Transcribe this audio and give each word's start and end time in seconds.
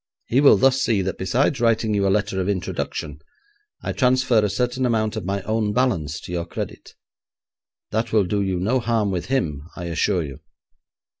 He 0.25 0.41
will 0.41 0.57
thus 0.57 0.81
see 0.81 1.03
that 1.03 1.19
besides 1.19 1.61
writing 1.61 1.93
you 1.93 2.07
a 2.07 2.09
letter 2.09 2.41
of 2.41 2.49
introduction, 2.49 3.19
I 3.83 3.91
transfer 3.91 4.39
a 4.43 4.49
certain 4.49 4.83
amount 4.83 5.15
of 5.15 5.25
my 5.25 5.43
own 5.43 5.73
balance 5.73 6.19
to 6.21 6.31
your 6.31 6.47
credit. 6.47 6.95
That 7.91 8.11
will 8.11 8.25
do 8.25 8.41
you 8.41 8.59
no 8.59 8.79
harm 8.79 9.11
with 9.11 9.27
him, 9.27 9.61
I 9.75 9.85
assure 9.85 10.23
you. 10.23 10.39